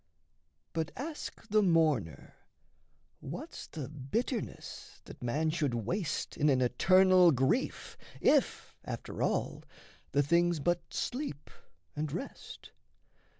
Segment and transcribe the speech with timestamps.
[0.73, 2.33] But ask the mourner
[3.19, 9.61] what's the bitterness That man should waste in an eternal grief, If, after all,
[10.11, 11.51] the thing's but sleep
[11.95, 12.71] and rest?